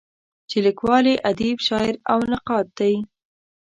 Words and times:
چې 0.49 0.57
لیکوال 0.65 1.05
یې 1.11 1.21
ادیب، 1.29 1.57
شاعر 1.67 1.95
او 2.11 2.19
نقاد 2.31 2.67
دی. 2.79 2.93